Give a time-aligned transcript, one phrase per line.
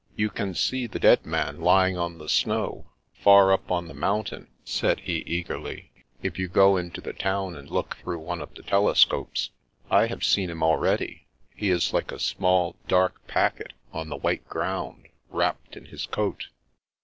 [0.15, 4.47] "You can see the dead man lying on the snow, far up on the mountain,"
[4.65, 5.91] said he eagerly,"
[6.23, 9.51] if you go into the town and look through one of the telescopes.
[9.91, 14.49] I have seen him already; he is like a small, dark packet on the white
[14.49, 16.47] ground, wrapped in his coat."